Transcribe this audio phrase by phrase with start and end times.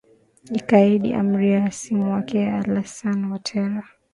[0.53, 3.83] ikaidi amri ya hasimu wake alasan watera